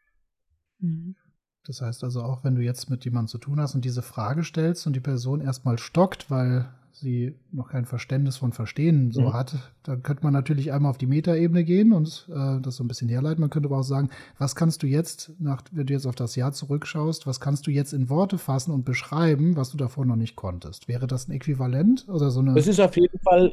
Mhm. 0.83 1.17
Das 1.65 1.81
heißt 1.81 2.03
also 2.03 2.23
auch, 2.23 2.43
wenn 2.43 2.57
du 2.57 2.63
jetzt 2.63 2.91
mit 2.91 3.05
jemandem 3.05 3.29
zu 3.29 3.39
tun 3.39 3.61
hast 3.61 3.75
und 3.75 3.85
diese 3.85 4.03
Frage 4.03 4.43
stellst 4.43 4.87
und 4.87 4.95
die 4.95 5.01
Person 5.01 5.41
erstmal 5.41 5.79
stockt, 5.79 6.29
weil 6.31 6.69
sie 6.93 7.35
noch 7.53 7.71
kein 7.71 7.87
Verständnis 7.87 8.37
von 8.37 8.53
Verstehen 8.53 9.13
so 9.13 9.23
Mhm. 9.23 9.33
hat, 9.33 9.55
dann 9.83 10.03
könnte 10.03 10.25
man 10.25 10.33
natürlich 10.33 10.73
einmal 10.73 10.91
auf 10.91 10.99
die 10.99 11.07
Metaebene 11.07 11.65
gehen 11.65 11.93
und 11.93 12.29
äh, 12.31 12.61
das 12.61 12.77
so 12.77 12.85
ein 12.85 12.89
bisschen 12.89 13.09
herleiten. 13.09 13.41
Man 13.41 13.49
könnte 13.49 13.69
aber 13.69 13.79
auch 13.79 13.85
sagen, 13.85 14.11
was 14.39 14.55
kannst 14.57 14.83
du 14.83 14.87
jetzt, 14.87 15.33
nach, 15.39 15.63
wenn 15.71 15.87
du 15.87 15.93
jetzt 15.93 16.07
auf 16.07 16.15
das 16.15 16.37
Jahr 16.37 16.53
zurückschaust, 16.53 17.27
was 17.27 17.41
kannst 17.41 17.67
du 17.67 17.71
jetzt 17.71 17.93
in 17.93 18.11
Worte 18.11 18.39
fassen 18.39 18.73
und 18.73 18.85
beschreiben, 18.85 19.57
was 19.57 19.71
du 19.71 19.77
davor 19.77 20.05
noch 20.05 20.17
nicht 20.17 20.37
konntest? 20.37 20.89
Wäre 20.89 21.07
das 21.07 21.29
ein 21.29 21.33
Äquivalent 21.33 22.09
oder 22.09 22.31
so 22.31 22.41
eine 22.41 22.55
Das 22.55 22.67
ist 22.67 22.81
auf 22.81 22.97
jeden 22.97 23.19
Fall 23.21 23.53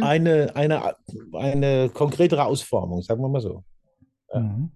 eine, 0.00 0.56
eine, 0.56 0.96
eine 1.32 1.90
konkretere 1.90 2.44
Ausformung, 2.44 3.02
sagen 3.02 3.22
wir 3.22 3.28
mal 3.28 3.40
so. 3.40 3.64
Mhm. 4.34 4.70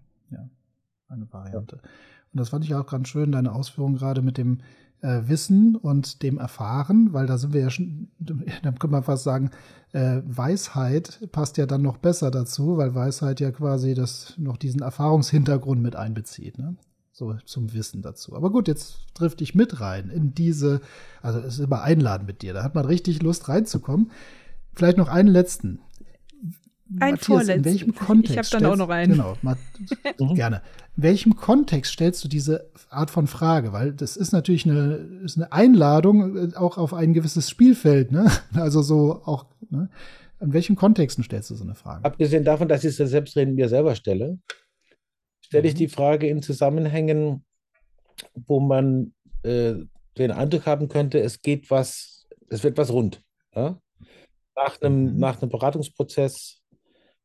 Ja, 1.14 1.22
eine 1.22 1.32
Variante. 1.32 1.76
Und 1.76 2.40
das 2.40 2.48
fand 2.48 2.64
ich 2.64 2.74
auch 2.74 2.86
ganz 2.86 3.08
schön, 3.08 3.32
deine 3.32 3.52
Ausführung 3.52 3.94
gerade 3.94 4.22
mit 4.22 4.38
dem 4.38 4.58
äh, 5.00 5.22
Wissen 5.28 5.76
und 5.76 6.22
dem 6.22 6.38
Erfahren, 6.38 7.12
weil 7.12 7.26
da 7.26 7.38
sind 7.38 7.52
wir 7.52 7.60
ja 7.60 7.70
schon, 7.70 8.08
dann 8.62 8.78
kann 8.78 8.90
man 8.90 9.02
fast 9.02 9.24
sagen, 9.24 9.50
äh, 9.92 10.22
Weisheit 10.24 11.28
passt 11.30 11.56
ja 11.56 11.66
dann 11.66 11.82
noch 11.82 11.98
besser 11.98 12.30
dazu, 12.30 12.76
weil 12.76 12.94
Weisheit 12.94 13.40
ja 13.40 13.52
quasi 13.52 13.94
das 13.94 14.34
noch 14.38 14.56
diesen 14.56 14.82
Erfahrungshintergrund 14.82 15.80
mit 15.80 15.96
einbezieht, 15.96 16.58
ne? 16.58 16.76
So 17.12 17.36
zum 17.44 17.72
Wissen 17.72 18.02
dazu. 18.02 18.34
Aber 18.34 18.50
gut, 18.50 18.66
jetzt 18.66 18.96
trifft 19.14 19.40
ich 19.40 19.54
mit 19.54 19.80
rein 19.80 20.10
in 20.10 20.34
diese, 20.34 20.80
also 21.22 21.38
es 21.38 21.60
ist 21.60 21.64
immer 21.64 21.82
einladen 21.82 22.26
mit 22.26 22.42
dir, 22.42 22.54
da 22.54 22.64
hat 22.64 22.74
man 22.74 22.86
richtig 22.86 23.22
Lust 23.22 23.48
reinzukommen. 23.48 24.10
Vielleicht 24.74 24.98
noch 24.98 25.06
einen 25.06 25.28
letzten. 25.28 25.78
Ein 27.00 27.12
Matthias, 27.12 27.26
vorletzten. 27.26 27.52
in 27.58 27.64
welchem 27.64 27.90
Ich 27.90 27.96
hab 28.00 28.06
Kontext 28.06 28.54
dann 28.54 28.64
auch 28.64 28.68
stellst- 28.74 28.78
noch 28.78 28.88
einen. 28.88 29.12
Genau, 29.12 29.36
Mhm. 30.20 30.34
gerne. 30.34 30.62
In 30.96 31.02
welchem 31.02 31.36
Kontext 31.36 31.92
stellst 31.92 32.22
du 32.24 32.28
diese 32.28 32.70
Art 32.90 33.10
von 33.10 33.26
Frage? 33.26 33.72
Weil 33.72 33.92
das 33.92 34.16
ist 34.16 34.32
natürlich 34.32 34.64
eine, 34.68 34.94
ist 35.24 35.36
eine 35.36 35.50
Einladung 35.52 36.36
äh, 36.52 36.56
auch 36.56 36.78
auf 36.78 36.94
ein 36.94 37.12
gewisses 37.14 37.50
Spielfeld, 37.50 38.12
ne? 38.12 38.30
Also 38.54 38.82
so 38.82 39.22
auch, 39.24 39.46
ne? 39.70 39.88
in 40.40 40.52
welchen 40.52 40.76
Kontexten 40.76 41.24
stellst 41.24 41.50
du 41.50 41.54
so 41.54 41.64
eine 41.64 41.74
Frage? 41.74 42.04
Abgesehen 42.04 42.44
davon, 42.44 42.68
dass 42.68 42.84
ich 42.84 42.98
es 42.98 43.10
selbstredend 43.10 43.56
mir 43.56 43.68
selber 43.68 43.94
stelle, 43.94 44.38
stelle 45.40 45.68
ich 45.68 45.74
die 45.74 45.88
Frage 45.88 46.28
in 46.28 46.42
Zusammenhängen, 46.42 47.44
wo 48.46 48.60
man 48.60 49.12
äh, 49.42 49.74
den 50.18 50.30
Eindruck 50.30 50.66
haben 50.66 50.88
könnte, 50.88 51.18
es 51.20 51.40
geht 51.42 51.70
was, 51.70 52.26
es 52.48 52.62
wird 52.62 52.78
was 52.78 52.90
rund. 52.92 53.20
Ja? 53.54 53.78
Nach 54.56 54.80
einem, 54.80 55.14
Mhm. 55.14 55.18
nach 55.18 55.40
einem 55.42 55.50
Beratungsprozess, 55.50 56.60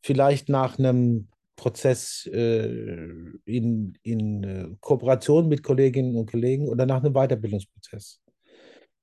vielleicht 0.01 0.50
nach 0.50 0.79
einem 0.79 1.29
Prozess 1.56 2.25
äh, 2.32 2.68
in, 3.46 3.98
in 4.01 4.44
äh, 4.44 4.68
Kooperation 4.79 5.50
mit 5.50 5.62
Kolleginnen 5.62 6.15
und 6.15 6.32
Kollegen 6.32 6.70
oder 6.70 6.86
nach 6.86 7.03
einem 7.03 7.13
Weiterbildungsprozess. 7.13 8.22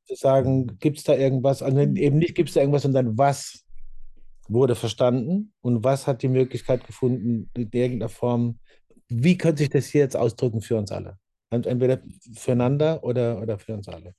Zu 0.05 0.15
sagen, 0.15 0.79
gibt 0.79 0.99
es 0.99 1.05
da 1.05 1.15
irgendwas, 1.15 1.62
also 1.62 1.79
eben 1.79 2.19
nicht 2.19 2.35
gibt 2.35 2.49
es 2.49 2.55
da 2.55 2.61
irgendwas, 2.61 2.83
sondern 2.83 3.19
was 3.19 3.65
wurde 4.49 4.75
verstanden 4.75 5.53
und 5.61 5.85
was 5.85 6.07
hat 6.07 6.23
die 6.23 6.29
Möglichkeit 6.29 6.87
gefunden, 6.87 7.50
in 7.55 7.69
irgendeiner 7.73 8.09
Form, 8.09 8.59
wie 9.09 9.37
könnte 9.37 9.59
sich 9.59 9.71
das 9.71 9.87
hier 9.87 10.03
jetzt 10.03 10.17
ausdrücken 10.17 10.62
für 10.62 10.76
uns 10.76 10.91
alle? 10.91 11.19
Entweder 11.50 12.00
füreinander 12.35 13.05
oder, 13.05 13.41
oder 13.41 13.59
für 13.59 13.75
uns 13.75 13.88
alle. 13.88 14.15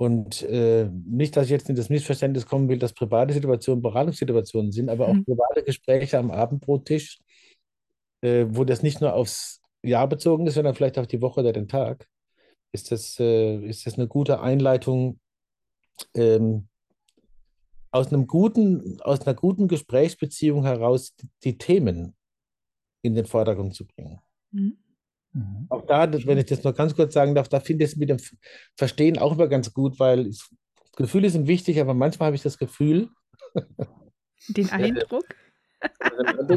Und 0.00 0.40
äh, 0.44 0.88
nicht, 1.04 1.36
dass 1.36 1.44
ich 1.44 1.50
jetzt 1.50 1.68
in 1.68 1.76
das 1.76 1.90
Missverständnis 1.90 2.46
kommen 2.46 2.70
will, 2.70 2.78
dass 2.78 2.94
private 2.94 3.34
Situationen 3.34 3.82
Beratungssituationen 3.82 4.72
sind, 4.72 4.88
aber 4.88 5.08
auch 5.08 5.14
Mhm. 5.14 5.26
private 5.26 5.62
Gespräche 5.62 6.18
am 6.18 6.30
Abendbrottisch, 6.30 7.18
äh, 8.22 8.46
wo 8.48 8.64
das 8.64 8.82
nicht 8.82 9.02
nur 9.02 9.12
aufs 9.12 9.60
Jahr 9.82 10.08
bezogen 10.08 10.46
ist, 10.46 10.54
sondern 10.54 10.74
vielleicht 10.74 10.98
auf 10.98 11.06
die 11.06 11.20
Woche 11.20 11.40
oder 11.40 11.52
den 11.52 11.68
Tag, 11.68 12.08
ist 12.72 12.90
das, 12.90 13.20
äh, 13.20 13.56
ist 13.66 13.84
das 13.84 13.98
eine 13.98 14.08
gute 14.08 14.40
Einleitung, 14.40 15.20
ähm, 16.14 16.66
aus 17.90 18.10
einem 18.10 18.26
guten, 18.26 19.02
aus 19.02 19.26
einer 19.26 19.34
guten 19.34 19.68
Gesprächsbeziehung 19.68 20.64
heraus 20.64 21.14
die, 21.44 21.58
Themen 21.58 22.16
in 23.02 23.14
den 23.14 23.26
Vordergrund 23.26 23.74
zu 23.74 23.86
bringen. 23.86 24.18
Mhm. 24.50 24.78
Mhm. 25.32 25.66
Auch 25.68 25.86
da, 25.86 26.06
das- 26.06 26.26
wenn 26.26 26.38
ich 26.38 26.46
das 26.46 26.64
noch 26.64 26.74
ganz 26.74 26.94
kurz 26.94 27.14
sagen 27.14 27.34
darf, 27.34 27.48
da 27.48 27.60
finde 27.60 27.84
ich 27.84 27.92
es 27.92 27.96
mit 27.96 28.08
dem 28.08 28.18
Verstehen 28.76 29.18
auch 29.18 29.32
immer 29.32 29.48
ganz 29.48 29.72
gut, 29.72 29.98
weil 30.00 30.30
Gefühle 30.96 31.30
sind 31.30 31.46
wichtig, 31.46 31.80
aber 31.80 31.94
manchmal 31.94 32.26
habe 32.26 32.36
ich 32.36 32.42
das 32.42 32.58
Gefühl, 32.58 33.08
Den 34.48 34.70
Eindruck? 34.70 35.24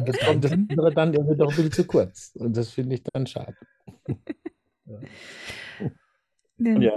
das 0.04 0.20
kommt 0.20 0.44
das 0.44 0.52
andere 0.52 0.94
dann 0.94 1.14
irgendwie 1.14 1.38
doch 1.38 1.50
ein 1.50 1.56
bisschen 1.56 1.72
zu 1.72 1.86
kurz. 1.86 2.32
Und 2.36 2.58
das 2.58 2.70
finde 2.70 2.96
ich 2.96 3.04
dann 3.04 3.26
schade. 3.28 3.56
Ja. 6.58 6.92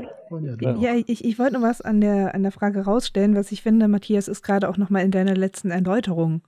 Ja, 0.80 0.95
ich, 1.06 1.25
ich 1.25 1.38
wollte 1.38 1.54
noch 1.54 1.62
was 1.62 1.80
an 1.80 2.00
der, 2.00 2.35
an 2.35 2.42
der 2.42 2.52
Frage 2.52 2.85
rausstellen, 2.85 3.35
was 3.35 3.52
ich 3.52 3.62
finde, 3.62 3.88
Matthias, 3.88 4.28
ist 4.28 4.42
gerade 4.42 4.68
auch 4.68 4.76
nochmal 4.76 5.04
in 5.04 5.11
deiner 5.11 5.35
letzten 5.35 5.71
Erläuterung 5.71 6.42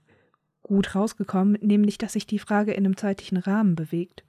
gut 0.61 0.95
rausgekommen, 0.95 1.57
nämlich, 1.61 1.97
dass 1.97 2.13
sich 2.13 2.27
die 2.27 2.39
Frage 2.39 2.71
in 2.73 2.85
einem 2.85 2.97
zeitlichen 2.97 3.37
Rahmen 3.37 3.75
bewegt 3.75 4.23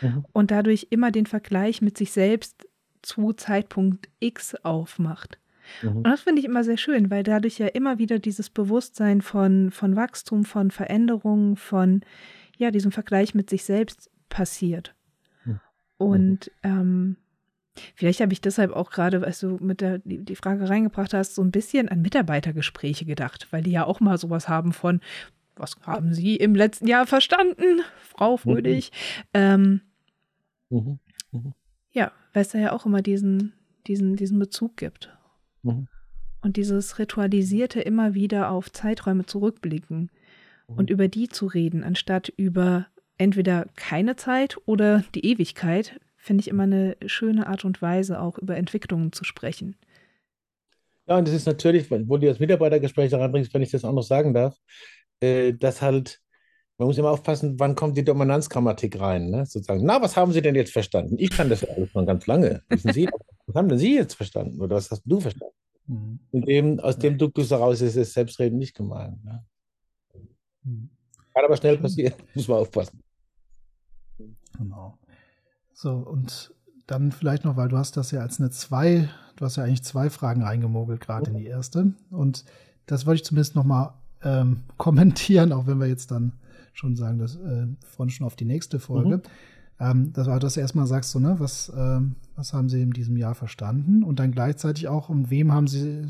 Mhm. 0.00 0.24
und 0.32 0.50
dadurch 0.50 0.88
immer 0.90 1.10
den 1.10 1.26
Vergleich 1.26 1.82
mit 1.82 1.96
sich 1.98 2.12
selbst 2.12 2.66
zu 3.02 3.32
Zeitpunkt 3.32 4.08
X 4.20 4.54
aufmacht. 4.56 5.38
Mhm. 5.82 5.98
Und 5.98 6.04
das 6.04 6.22
finde 6.22 6.40
ich 6.40 6.46
immer 6.46 6.64
sehr 6.64 6.76
schön, 6.76 7.10
weil 7.10 7.22
dadurch 7.22 7.58
ja 7.58 7.68
immer 7.68 7.98
wieder 7.98 8.18
dieses 8.18 8.50
Bewusstsein 8.50 9.20
von, 9.20 9.70
von 9.70 9.96
Wachstum, 9.96 10.44
von 10.44 10.70
Veränderung, 10.70 11.56
von 11.56 12.02
ja, 12.56 12.70
diesem 12.70 12.92
Vergleich 12.92 13.34
mit 13.34 13.50
sich 13.50 13.64
selbst 13.64 14.10
passiert. 14.28 14.94
Mhm. 15.44 15.60
Und 15.98 16.50
ähm, 16.62 17.16
vielleicht 17.94 18.20
habe 18.20 18.32
ich 18.32 18.40
deshalb 18.40 18.72
auch 18.72 18.90
gerade, 18.90 19.22
als 19.24 19.40
du 19.40 19.58
mit 19.60 19.80
der 19.80 20.00
die 20.04 20.36
Frage 20.36 20.68
reingebracht 20.68 21.14
hast, 21.14 21.34
so 21.34 21.42
ein 21.42 21.50
bisschen 21.50 21.88
an 21.88 22.02
Mitarbeitergespräche 22.02 23.04
gedacht, 23.04 23.48
weil 23.50 23.62
die 23.62 23.72
ja 23.72 23.84
auch 23.84 24.00
mal 24.00 24.18
sowas 24.18 24.48
haben 24.48 24.72
von, 24.72 25.00
was 25.56 25.76
haben 25.82 26.12
Sie 26.14 26.36
im 26.36 26.54
letzten 26.54 26.86
Jahr 26.86 27.06
verstanden, 27.06 27.80
Frau 28.02 28.36
Fröhlich? 28.36 28.92
Ähm, 29.34 29.80
Mhm. 30.68 30.98
ja, 31.92 32.10
weil 32.32 32.42
es 32.42 32.48
da 32.48 32.58
ja 32.58 32.72
auch 32.72 32.86
immer 32.86 33.00
diesen, 33.00 33.52
diesen, 33.86 34.16
diesen 34.16 34.38
Bezug 34.38 34.76
gibt. 34.76 35.16
Mhm. 35.62 35.86
Und 36.40 36.56
dieses 36.56 36.98
Ritualisierte 36.98 37.80
immer 37.80 38.14
wieder 38.14 38.50
auf 38.50 38.72
Zeiträume 38.72 39.26
zurückblicken 39.26 40.10
und 40.66 40.90
über 40.90 41.06
die 41.06 41.28
zu 41.28 41.46
reden, 41.46 41.84
anstatt 41.84 42.28
über 42.36 42.86
entweder 43.18 43.66
keine 43.76 44.16
Zeit 44.16 44.56
oder 44.66 45.04
die 45.14 45.24
Ewigkeit, 45.24 46.00
finde 46.16 46.40
ich 46.40 46.48
immer 46.48 46.64
eine 46.64 46.96
schöne 47.06 47.46
Art 47.46 47.64
und 47.64 47.80
Weise, 47.80 48.20
auch 48.20 48.38
über 48.38 48.56
Entwicklungen 48.56 49.12
zu 49.12 49.22
sprechen. 49.22 49.76
Ja, 51.06 51.18
und 51.18 51.28
das 51.28 51.34
ist 51.34 51.46
natürlich, 51.46 51.88
wo 51.90 52.16
du 52.16 52.26
das 52.26 52.40
Mitarbeitergespräch 52.40 53.12
da 53.12 53.18
reinbringst, 53.18 53.54
wenn 53.54 53.62
ich 53.62 53.70
das 53.70 53.84
auch 53.84 53.92
noch 53.92 54.02
sagen 54.02 54.34
darf, 54.34 54.58
äh, 55.20 55.52
dass 55.52 55.82
halt, 55.82 56.20
man 56.78 56.88
muss 56.88 56.98
immer 56.98 57.10
aufpassen, 57.10 57.58
wann 57.58 57.74
kommt 57.74 57.96
die 57.96 58.04
Dominanzgrammatik 58.04 59.00
rein, 59.00 59.30
ne? 59.30 59.46
Sozusagen, 59.46 59.84
na, 59.84 60.00
was 60.02 60.16
haben 60.16 60.32
Sie 60.32 60.42
denn 60.42 60.54
jetzt 60.54 60.72
verstanden? 60.72 61.16
Ich 61.18 61.30
kann 61.30 61.48
das 61.48 61.62
ja 61.62 61.68
alles 61.68 61.90
schon 61.90 62.06
ganz 62.06 62.26
lange. 62.26 62.62
Wissen 62.68 62.92
Sie, 62.92 63.08
was 63.46 63.54
haben 63.56 63.68
denn 63.68 63.78
Sie 63.78 63.94
jetzt 63.94 64.14
verstanden? 64.14 64.60
Oder 64.60 64.76
was 64.76 64.90
hast 64.90 65.02
du 65.04 65.20
verstanden? 65.20 65.54
Mhm. 65.86 66.20
Dem, 66.32 66.80
aus 66.80 66.98
dem 66.98 67.16
Duktus 67.16 67.50
heraus 67.50 67.80
ist 67.80 67.96
es 67.96 68.12
selbstredend 68.12 68.58
nicht 68.58 68.74
gemeint. 68.74 69.24
Ne? 69.24 69.44
Mhm. 70.64 70.90
Kann 71.32 71.44
aber 71.44 71.56
schnell 71.56 71.78
passieren, 71.78 72.14
muss 72.34 72.48
man 72.48 72.58
aufpassen. 72.58 73.02
Genau. 74.56 74.98
So, 75.72 75.92
und 75.92 76.54
dann 76.86 77.12
vielleicht 77.12 77.44
noch, 77.44 77.56
weil 77.56 77.68
du 77.68 77.76
hast 77.76 77.96
das 77.96 78.10
ja 78.10 78.20
als 78.20 78.40
eine 78.40 78.50
zwei, 78.50 79.08
du 79.36 79.44
hast 79.44 79.56
ja 79.56 79.64
eigentlich 79.64 79.84
zwei 79.84 80.08
Fragen 80.08 80.42
reingemogelt, 80.42 81.00
gerade 81.00 81.30
in 81.30 81.36
die 81.36 81.46
erste. 81.46 81.92
Und 82.10 82.44
das 82.86 83.06
wollte 83.06 83.16
ich 83.16 83.24
zumindest 83.24 83.54
noch 83.54 83.64
mal 83.64 83.94
ähm, 84.26 84.58
kommentieren, 84.76 85.52
auch 85.52 85.66
wenn 85.66 85.78
wir 85.78 85.86
jetzt 85.86 86.10
dann 86.10 86.32
schon 86.72 86.96
sagen, 86.96 87.18
das 87.18 87.36
äh, 87.36 87.66
freuen 87.86 88.10
schon 88.10 88.26
auf 88.26 88.36
die 88.36 88.44
nächste 88.44 88.78
Folge. 88.78 89.16
Mhm. 89.18 89.22
Ähm, 89.78 90.12
das 90.14 90.26
war, 90.26 90.38
dass 90.40 90.54
du 90.54 90.60
erstmal 90.60 90.86
sagst, 90.86 91.10
so, 91.10 91.18
ne, 91.18 91.36
was, 91.38 91.70
ähm, 91.76 92.16
was 92.34 92.52
haben 92.52 92.68
sie 92.68 92.80
in 92.82 92.92
diesem 92.92 93.16
Jahr 93.16 93.34
verstanden? 93.34 94.02
Und 94.02 94.18
dann 94.20 94.32
gleichzeitig 94.32 94.88
auch, 94.88 95.08
um 95.10 95.30
wem 95.30 95.52
haben 95.52 95.66
sie, 95.68 96.06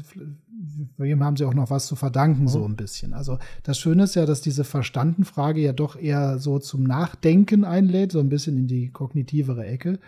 wem 0.97 1.23
haben 1.25 1.37
sie 1.37 1.45
auch 1.45 1.55
noch 1.55 1.71
was 1.71 1.87
zu 1.87 1.97
verdanken, 1.97 2.49
so 2.49 2.61
Mhm. 2.61 2.73
ein 2.73 2.77
bisschen. 2.77 3.13
Also 3.13 3.39
das 3.65 3.79
Schöne 3.79 4.05
ist 4.05 4.15
ja, 4.15 4.25
dass 4.25 4.41
diese 4.41 4.65
Verstanden-Frage 4.65 5.61
ja 5.61 5.73
doch 5.73 5.97
eher 5.97 6.39
so 6.39 6.59
zum 6.59 6.85
Nachdenken 6.85 7.65
einlädt, 7.65 8.13
so 8.13 8.21
ein 8.21 8.29
bisschen 8.29 8.57
in 8.57 8.67
die 8.69 8.89
kognitivere 8.91 9.67
Ecke, 9.67 9.99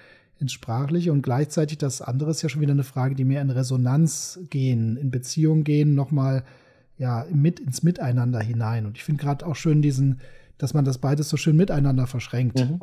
ins 0.40 0.52
Sprachliche 0.52 1.12
und 1.12 1.22
gleichzeitig 1.22 1.78
das 1.78 2.00
andere 2.00 2.30
ist 2.30 2.42
ja 2.42 2.48
schon 2.48 2.60
wieder 2.62 2.72
eine 2.72 2.84
Frage, 2.84 3.16
die 3.16 3.24
mehr 3.24 3.42
in 3.42 3.50
Resonanz 3.50 4.38
gehen, 4.50 4.96
in 4.96 5.10
Beziehung 5.10 5.64
gehen, 5.64 5.96
nochmal 5.96 6.44
ja, 6.98 7.26
mit 7.32 7.60
ins 7.60 7.82
Miteinander 7.82 8.40
hinein. 8.40 8.86
Und 8.86 8.96
ich 8.96 9.04
finde 9.04 9.22
gerade 9.22 9.46
auch 9.46 9.56
schön 9.56 9.82
diesen, 9.82 10.20
dass 10.58 10.74
man 10.74 10.84
das 10.84 10.98
beides 10.98 11.28
so 11.28 11.36
schön 11.36 11.56
miteinander 11.56 12.06
verschränkt. 12.06 12.58
Mhm. 12.58 12.80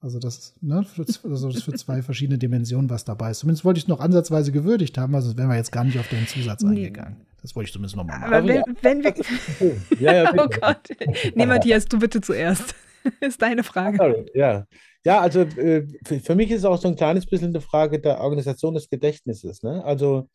Also 0.00 0.18
das, 0.18 0.54
ne, 0.60 0.84
für, 0.84 1.04
also 1.28 1.50
das 1.50 1.62
für 1.62 1.72
zwei 1.72 2.02
verschiedene 2.02 2.38
Dimensionen, 2.38 2.88
was 2.90 3.04
dabei 3.04 3.30
ist. 3.30 3.40
Zumindest 3.40 3.64
wollte 3.64 3.78
ich 3.78 3.84
es 3.84 3.88
noch 3.88 3.98
ansatzweise 3.98 4.52
gewürdigt 4.52 4.98
haben, 4.98 5.14
also 5.14 5.36
wären 5.36 5.48
wir 5.48 5.56
jetzt 5.56 5.72
gar 5.72 5.84
nicht 5.84 5.98
auf 5.98 6.08
den 6.08 6.26
Zusatz 6.28 6.62
Nee. 6.62 6.76
eingegangen. 6.86 7.16
Das 7.42 7.56
wollte 7.56 7.68
ich 7.68 7.72
zumindest 7.72 7.96
nochmal 7.96 8.20
machen. 8.20 8.32
Aber 8.34 8.46
wenn, 8.46 8.56
ja. 8.56 8.62
wenn 8.82 9.02
wir. 9.02 9.14
Ja, 10.00 10.14
ja, 10.14 10.30
Oh 10.36 10.46
bitte. 10.46 10.60
Gott. 10.60 10.88
Nee, 11.34 11.46
Matthias, 11.46 11.86
du 11.86 11.98
bitte 11.98 12.20
zuerst. 12.20 12.74
Ist 13.20 13.40
deine 13.40 13.62
Frage. 13.62 14.26
Ja. 14.34 14.66
Ja, 15.04 15.20
also 15.20 15.40
äh, 15.42 15.86
für, 16.04 16.18
für 16.18 16.34
mich 16.34 16.50
ist 16.50 16.58
es 16.58 16.64
auch 16.64 16.80
so 16.80 16.88
ein 16.88 16.96
kleines 16.96 17.24
bisschen 17.26 17.50
eine 17.50 17.60
Frage 17.60 18.00
der 18.00 18.20
Organisation 18.20 18.74
des 18.74 18.90
Gedächtnisses. 18.90 19.62
Ne? 19.62 19.84
Also 19.84 20.28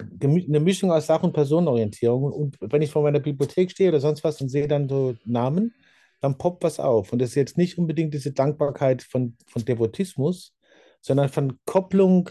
eine 0.00 0.60
Mischung 0.60 0.90
aus 0.90 1.06
Sach- 1.06 1.22
und 1.22 1.32
Personenorientierung. 1.32 2.24
Und 2.24 2.56
wenn 2.60 2.82
ich 2.82 2.90
vor 2.90 3.02
meiner 3.02 3.20
Bibliothek 3.20 3.70
stehe 3.70 3.90
oder 3.90 4.00
sonst 4.00 4.24
was 4.24 4.40
und 4.40 4.48
sehe 4.48 4.68
dann 4.68 4.88
so 4.88 5.14
Namen, 5.24 5.74
dann 6.20 6.38
poppt 6.38 6.64
was 6.64 6.80
auf. 6.80 7.12
Und 7.12 7.20
das 7.20 7.30
ist 7.30 7.34
jetzt 7.36 7.58
nicht 7.58 7.78
unbedingt 7.78 8.14
diese 8.14 8.32
Dankbarkeit 8.32 9.02
von, 9.02 9.36
von 9.46 9.64
Devotismus, 9.64 10.54
sondern 11.00 11.28
von 11.28 11.58
Kopplung 11.64 12.30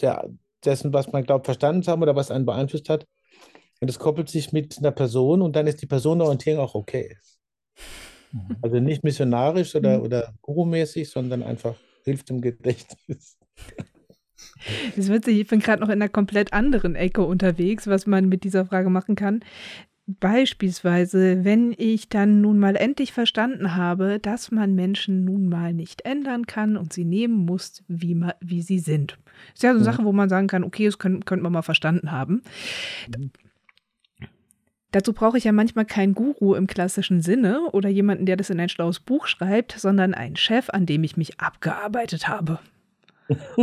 der, 0.00 0.30
dessen, 0.64 0.92
was 0.92 1.12
man 1.12 1.24
glaubt, 1.24 1.46
verstanden 1.46 1.82
zu 1.82 1.90
haben 1.90 2.02
oder 2.02 2.16
was 2.16 2.30
einen 2.30 2.46
beeinflusst 2.46 2.88
hat. 2.88 3.06
Und 3.80 3.88
das 3.88 3.98
koppelt 3.98 4.28
sich 4.28 4.52
mit 4.52 4.78
einer 4.78 4.92
Person 4.92 5.42
und 5.42 5.56
dann 5.56 5.66
ist 5.66 5.82
die 5.82 5.86
Personenorientierung 5.86 6.60
auch 6.64 6.74
okay. 6.74 7.16
Mhm. 8.32 8.56
Also 8.62 8.80
nicht 8.80 9.04
missionarisch 9.04 9.74
oder, 9.74 9.98
Mhm. 9.98 10.04
oder 10.04 10.34
gurumäßig, 10.40 11.10
sondern 11.10 11.42
einfach 11.42 11.76
hilft 12.04 12.30
im 12.30 12.40
Gedächtnis. 12.40 13.38
Das 14.96 15.06
ist 15.06 15.12
witzig, 15.12 15.40
ich 15.40 15.46
bin 15.46 15.60
gerade 15.60 15.80
noch 15.80 15.88
in 15.88 16.00
einer 16.00 16.08
komplett 16.08 16.52
anderen 16.52 16.94
Ecke 16.94 17.22
unterwegs, 17.22 17.86
was 17.86 18.06
man 18.06 18.28
mit 18.28 18.44
dieser 18.44 18.64
Frage 18.66 18.90
machen 18.90 19.14
kann. 19.16 19.40
Beispielsweise, 20.06 21.44
wenn 21.44 21.74
ich 21.78 22.10
dann 22.10 22.42
nun 22.42 22.58
mal 22.58 22.76
endlich 22.76 23.12
verstanden 23.14 23.74
habe, 23.74 24.18
dass 24.20 24.50
man 24.50 24.74
Menschen 24.74 25.24
nun 25.24 25.48
mal 25.48 25.72
nicht 25.72 26.04
ändern 26.04 26.46
kann 26.46 26.76
und 26.76 26.92
sie 26.92 27.06
nehmen 27.06 27.46
muss, 27.46 27.82
wie, 27.88 28.14
ma, 28.14 28.34
wie 28.40 28.60
sie 28.60 28.80
sind. 28.80 29.18
Ist 29.54 29.62
ja 29.62 29.70
so 29.70 29.76
eine 29.76 29.80
Mhm. 29.80 29.84
Sache, 29.84 30.04
wo 30.04 30.12
man 30.12 30.28
sagen 30.28 30.46
kann, 30.46 30.62
okay, 30.62 30.84
das 30.84 30.98
können, 30.98 31.24
könnte 31.24 31.42
man 31.42 31.52
mal 31.52 31.62
verstanden 31.62 32.12
haben. 32.12 32.42
Mhm. 33.16 33.30
Dazu 34.90 35.12
brauche 35.12 35.38
ich 35.38 35.44
ja 35.44 35.52
manchmal 35.52 35.86
keinen 35.86 36.14
Guru 36.14 36.54
im 36.54 36.68
klassischen 36.68 37.20
Sinne 37.20 37.62
oder 37.72 37.88
jemanden, 37.88 38.26
der 38.26 38.36
das 38.36 38.50
in 38.50 38.60
ein 38.60 38.68
schlaues 38.68 39.00
Buch 39.00 39.26
schreibt, 39.26 39.72
sondern 39.72 40.14
einen 40.14 40.36
Chef, 40.36 40.70
an 40.70 40.86
dem 40.86 41.02
ich 41.02 41.16
mich 41.16 41.40
abgearbeitet 41.40 42.28
habe. 42.28 42.60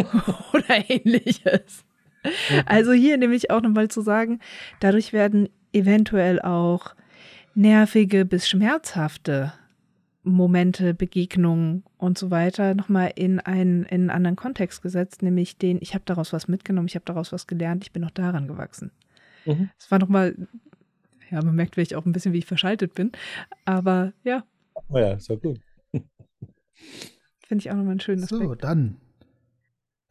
oder 0.54 0.90
ähnliches. 0.90 1.84
Also 2.66 2.92
hier 2.92 3.18
nämlich 3.18 3.50
auch 3.50 3.62
nochmal 3.62 3.88
zu 3.88 4.02
sagen, 4.02 4.40
dadurch 4.80 5.12
werden 5.14 5.50
eventuell 5.74 6.42
auch 6.42 6.96
nervige 7.56 8.26
bis 8.26 8.48
schmerzhafte 8.48 9.54
Momente, 10.24 10.94
Begegnungen 10.94 11.84
und 11.98 12.18
so 12.18 12.30
weiter 12.30 12.76
nochmal 12.76 13.12
in 13.16 13.40
einen, 13.40 13.84
in 13.84 14.02
einen 14.02 14.10
anderen 14.12 14.36
Kontext 14.36 14.82
gesetzt, 14.84 15.24
nämlich 15.24 15.58
den, 15.58 15.80
ich 15.82 15.96
habe 15.96 16.04
daraus 16.06 16.32
was 16.32 16.48
mitgenommen, 16.48 16.88
ich 16.88 16.96
habe 16.96 17.06
daraus 17.06 17.32
was 17.32 17.48
gelernt, 17.48 17.84
ich 17.84 17.92
bin 17.92 18.04
noch 18.04 18.12
daran 18.12 18.48
gewachsen. 18.48 18.92
Mhm. 19.46 19.72
Es 19.80 19.90
war 19.90 19.98
nochmal, 19.98 20.36
ja, 21.32 21.44
man 21.44 21.56
merkt 21.56 21.74
vielleicht 21.74 21.96
auch 21.96 22.06
ein 22.06 22.12
bisschen, 22.12 22.34
wie 22.34 22.40
ich 22.40 22.46
verschaltet 22.46 22.94
bin, 22.94 23.12
aber 23.66 24.14
ja, 24.24 24.44
Naja, 24.90 25.14
ist 25.14 25.28
ja 25.30 25.36
gut. 25.36 25.60
finde 25.92 27.62
ich 27.62 27.72
auch 27.72 27.76
nochmal 27.76 27.92
einen 27.92 28.00
schönen 28.00 28.24
Aspekt. 28.24 28.42
So, 28.42 28.56
dann. 28.56 28.98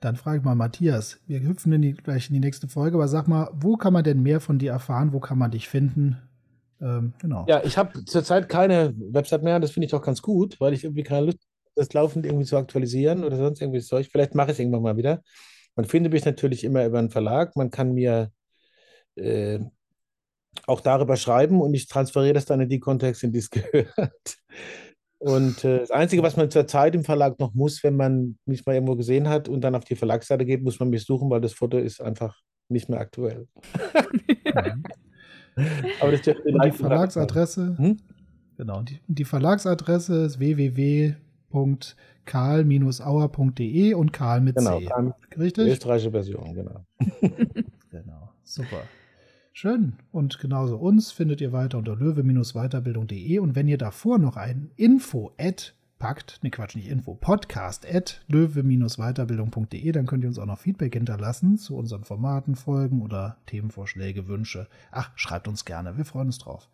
Dann 0.01 0.17
frage 0.17 0.39
ich 0.39 0.45
mal 0.45 0.55
Matthias. 0.55 1.21
Wir 1.27 1.41
hüpfen 1.41 1.73
in 1.73 1.83
die, 1.83 1.93
gleich 1.93 2.29
in 2.29 2.35
die 2.35 2.41
nächste 2.41 2.69
Folge, 2.69 2.97
aber 2.97 3.07
sag 3.07 3.29
mal, 3.29 3.51
wo 3.53 3.77
kann 3.77 3.93
man 3.93 4.03
denn 4.03 4.23
mehr 4.23 4.41
von 4.41 4.59
dir 4.59 4.73
erfahren? 4.73 5.13
Wo 5.13 5.21
kann 5.21 5.39
man 5.39 5.51
dich 5.51 5.69
finden? 5.69 6.17
Ähm, 6.81 7.13
genau. 7.19 7.45
Ja, 7.47 7.63
ich 7.63 7.77
habe 7.77 8.05
zurzeit 8.07 8.49
keine 8.49 8.95
Website 8.97 9.43
mehr. 9.43 9.61
Das 9.61 9.73
finde 9.73 9.87
ich 9.87 9.95
auch 9.95 10.03
ganz 10.03 10.23
gut, 10.23 10.59
weil 10.59 10.73
ich 10.73 10.85
irgendwie 10.85 11.03
keine 11.03 11.27
Lust 11.27 11.39
habe, 11.39 11.73
das 11.75 11.93
laufend 11.93 12.25
irgendwie 12.25 12.47
zu 12.47 12.57
aktualisieren 12.57 13.25
oder 13.25 13.37
sonst 13.37 13.61
irgendwie 13.61 13.81
Zeug. 13.81 14.09
Vielleicht 14.11 14.35
mache 14.35 14.49
ich 14.49 14.53
es 14.55 14.59
irgendwann 14.61 14.83
mal 14.83 14.97
wieder. 14.97 15.23
Man 15.77 15.85
findet 15.85 16.13
mich 16.13 16.25
natürlich 16.25 16.65
immer 16.65 16.85
über 16.87 16.99
einen 16.99 17.11
Verlag. 17.11 17.55
Man 17.57 17.71
kann 17.71 17.93
mir 17.93 18.33
äh, 19.17 19.61
auch 20.67 20.81
darüber 20.81 21.17
schreiben 21.17 21.61
und 21.61 21.75
ich 21.75 21.89
transferiere 21.89 22.35
das 22.35 22.47
dann 22.47 22.61
in 22.61 22.69
die 22.69 22.81
Kontexte, 22.81 23.27
in 23.27 23.33
die 23.33 23.39
es 23.39 23.51
gehört. 23.51 24.37
Und 25.21 25.65
äh, 25.65 25.79
das 25.81 25.91
Einzige, 25.91 26.23
was 26.23 26.37
man 26.37 26.51
zurzeit 26.51 26.95
im 26.95 27.05
Verlag 27.05 27.39
noch 27.39 27.53
muss, 27.55 27.85
wenn 27.85 27.95
man 27.97 28.39
mich 28.47 28.65
mal 28.67 28.73
irgendwo 28.75 28.97
gesehen 28.97 29.29
hat 29.29 29.49
und 29.51 29.61
dann 29.61 29.75
auf 29.75 29.85
die 29.85 29.95
Verlagsseite 29.97 30.47
geht, 30.47 30.63
muss 30.63 30.81
man 30.81 30.89
mich 30.91 31.05
suchen, 31.05 31.29
weil 31.31 31.43
das 31.43 31.53
Foto 31.53 31.77
ist 31.79 32.01
einfach 32.01 32.39
nicht 32.69 32.89
mehr 32.89 33.01
aktuell. 33.01 33.47
Mhm. 34.55 34.83
Aber 36.01 36.13
das 36.13 36.23
dürfte 36.23 36.51
die. 36.65 36.71
Verlagsadresse, 36.73 37.77
Hm? 37.77 37.99
genau, 38.57 38.81
die, 38.83 38.99
die 39.09 39.25
Verlagsadresse 39.25 40.25
ist 40.25 40.39
www.karl-auer.de 40.39 41.15
und 43.95 44.13
Karl 44.13 44.41
mit 44.41 44.57
Genau, 44.57 44.79
C. 44.79 44.85
Karl- 44.87 45.15
Die 45.35 45.41
Richtig? 45.41 45.69
österreichische 45.73 46.11
Version, 46.13 46.55
genau. 46.55 46.85
Genau, 47.91 48.31
super. 48.45 48.85
Schön. 49.53 49.95
Und 50.13 50.39
genauso 50.39 50.77
uns 50.77 51.11
findet 51.13 51.41
ihr 51.41 51.53
weiter 51.53 51.79
unter 51.79 51.97
löwe-weiterbildung.de. 51.97 53.39
Und 53.41 53.55
wenn 53.57 53.69
ihr 53.69 53.79
davor 53.79 54.19
noch 54.19 54.37
ein 54.37 54.71
Info-Ad 54.77 55.73
packt, 55.99 56.39
ne 56.43 56.51
Quatsch, 56.51 56.77
nicht 56.77 56.89
Info, 56.89 57.15
Podcast 57.15 57.85
at 57.87 58.25
löwe-weiterbildung.de, 58.29 59.93
dann 59.93 60.07
könnt 60.07 60.25
ihr 60.25 60.29
uns 60.29 60.39
auch 60.39 60.47
noch 60.47 60.59
Feedback 60.59 60.95
hinterlassen 60.95 61.59
zu 61.59 61.77
unseren 61.77 62.05
Formaten, 62.05 62.55
Folgen 62.55 63.03
oder 63.03 63.37
Themenvorschläge, 63.47 64.29
Wünsche. 64.29 64.69
Ach, 64.93 65.11
schreibt 65.17 65.49
uns 65.49 65.65
gerne, 65.65 65.97
wir 65.97 66.05
freuen 66.05 66.27
uns 66.27 66.39
drauf. 66.39 66.69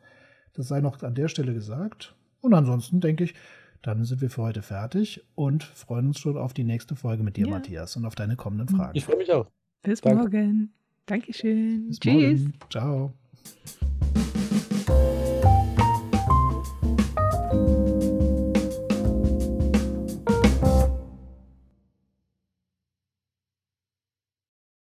Das 0.53 0.69
sei 0.69 0.81
noch 0.81 1.03
an 1.03 1.15
der 1.15 1.29
Stelle 1.29 1.55
gesagt. 1.55 2.15
Und 2.41 2.55
ansonsten 2.55 3.01
denke 3.01 3.25
ich, 3.25 3.35
dann 3.83 4.05
sind 4.05 4.21
wir 4.21 4.31
für 4.31 4.43
heute 4.43 4.63
fertig 4.63 5.25
und 5.35 5.65
freuen 5.65 6.09
uns 6.09 6.19
schon 6.19 6.37
auf 6.37 6.53
die 6.55 6.65
nächste 6.65 6.95
Folge 6.97 7.23
mit 7.23 7.37
dir, 7.37 7.47
Ja. 7.47 7.53
Matthias, 7.53 7.97
und 7.97 8.05
auf 8.05 8.15
deine 8.15 8.37
kommenden 8.37 8.69
Fragen. 8.69 8.97
Ich 8.97 9.05
freue 9.05 9.17
mich 9.17 9.33
auch. 9.33 9.47
Bis 9.83 10.01
Danke. 10.01 10.23
morgen. 10.23 10.73
Dankeschön. 11.07 11.89
Bis 11.89 12.01
Tschüss. 12.01 12.13
morgen. 12.13 12.55
Ciao. 12.71 13.13